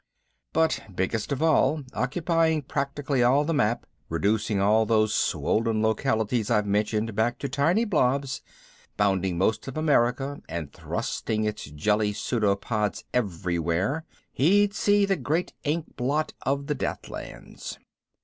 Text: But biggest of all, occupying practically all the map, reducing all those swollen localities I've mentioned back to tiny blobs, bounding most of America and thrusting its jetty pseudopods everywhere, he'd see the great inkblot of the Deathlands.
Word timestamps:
But 0.51 0.79
biggest 0.95 1.31
of 1.31 1.43
all, 1.43 1.83
occupying 1.93 2.63
practically 2.63 3.21
all 3.21 3.43
the 3.45 3.53
map, 3.53 3.85
reducing 4.09 4.59
all 4.59 4.83
those 4.87 5.13
swollen 5.13 5.83
localities 5.83 6.49
I've 6.49 6.65
mentioned 6.65 7.13
back 7.13 7.37
to 7.37 7.47
tiny 7.47 7.85
blobs, 7.85 8.41
bounding 8.97 9.37
most 9.37 9.67
of 9.67 9.77
America 9.77 10.41
and 10.49 10.73
thrusting 10.73 11.43
its 11.43 11.65
jetty 11.65 12.13
pseudopods 12.13 13.03
everywhere, 13.13 14.03
he'd 14.33 14.73
see 14.73 15.05
the 15.05 15.17
great 15.17 15.53
inkblot 15.63 16.33
of 16.41 16.65
the 16.65 16.73
Deathlands. 16.73 17.77